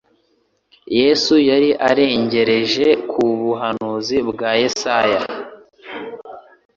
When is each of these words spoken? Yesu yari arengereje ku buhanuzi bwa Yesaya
Yesu 0.99 1.33
yari 1.49 1.69
arengereje 1.89 2.87
ku 3.09 3.21
buhanuzi 3.39 4.17
bwa 4.29 4.51
Yesaya 4.61 5.19